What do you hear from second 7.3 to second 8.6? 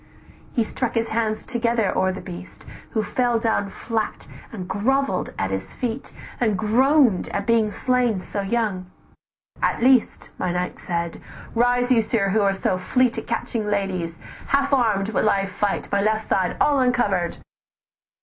being slain so